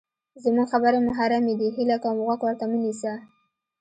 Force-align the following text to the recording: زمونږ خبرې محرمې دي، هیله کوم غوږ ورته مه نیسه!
زمونږ 0.43 0.67
خبرې 0.73 0.99
محرمې 1.07 1.53
دي، 1.59 1.67
هیله 1.77 1.97
کوم 2.03 2.17
غوږ 2.25 2.39
ورته 2.43 2.65
مه 2.71 2.77
نیسه! 2.83 3.13